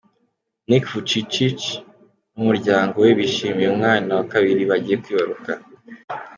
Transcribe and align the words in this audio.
Nick 0.67 0.83
Vujicic 0.91 1.59
n'umuryango 2.33 2.95
we 3.03 3.09
bishimiye 3.19 3.67
umwana 3.71 4.09
wa 4.17 4.25
kabiri 4.31 4.63
bagiye 4.71 4.97
kwibaruka. 5.03 5.51